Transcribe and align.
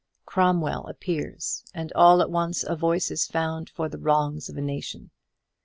Cromwell 0.25 0.87
appears, 0.87 1.63
and 1.75 1.93
all 1.93 2.23
at 2.23 2.31
once 2.31 2.63
a 2.63 2.75
voice 2.75 3.11
is 3.11 3.27
found 3.27 3.69
for 3.69 3.87
the 3.87 3.99
wrongs 3.99 4.49
of 4.49 4.57
a 4.57 4.59
nation. 4.61 5.11